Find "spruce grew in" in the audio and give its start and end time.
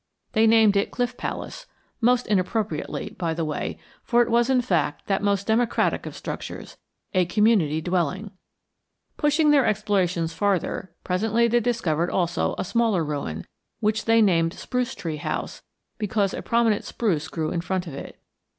16.83-17.61